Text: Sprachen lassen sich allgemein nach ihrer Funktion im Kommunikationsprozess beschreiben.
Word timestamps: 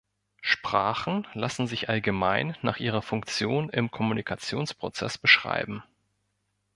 Sprachen 0.41 1.27
lassen 1.35 1.67
sich 1.67 1.87
allgemein 1.87 2.57
nach 2.63 2.77
ihrer 2.79 3.03
Funktion 3.03 3.69
im 3.69 3.91
Kommunikationsprozess 3.91 5.19
beschreiben. 5.19 5.83